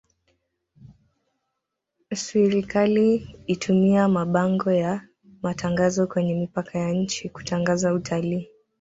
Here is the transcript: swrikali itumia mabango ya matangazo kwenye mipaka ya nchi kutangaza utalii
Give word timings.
swrikali 2.15 3.27
itumia 3.47 4.07
mabango 4.07 4.71
ya 4.71 5.07
matangazo 5.41 6.07
kwenye 6.07 6.35
mipaka 6.35 6.79
ya 6.79 6.91
nchi 6.91 7.29
kutangaza 7.29 7.93
utalii 7.93 8.47